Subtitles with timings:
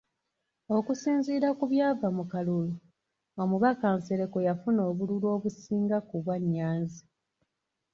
[0.77, 2.73] Okusinziira ku byava mu kalulu,
[3.41, 7.01] omubaka Nsereko yafuna obululu obusinga ku bwa Nyanzi.